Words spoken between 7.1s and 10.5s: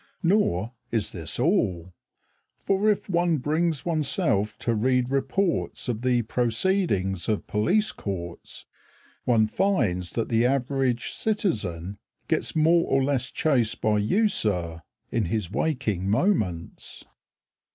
of police courts One finds that the